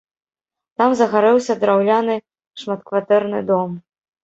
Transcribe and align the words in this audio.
Там 0.81 0.95
загарэўся 1.01 1.57
драўляны 1.65 2.17
шматкватэрны 2.65 3.45
дом. 3.53 3.81